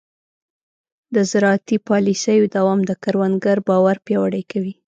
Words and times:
د 1.15 1.17
زراعتي 1.31 1.77
پالیسیو 1.89 2.51
دوام 2.55 2.79
د 2.85 2.91
کروندګر 3.03 3.57
باور 3.69 3.97
پیاوړی 4.05 4.43
کوي. 4.51 4.73